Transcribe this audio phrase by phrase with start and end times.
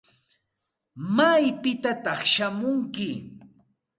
[1.15, 3.09] ¿Maypitataq shamunki?